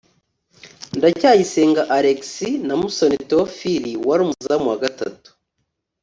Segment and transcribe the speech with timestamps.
[0.97, 5.29] Ndacyayisenga Alexis na Musoni Theophile wari umuzamu wa gatatu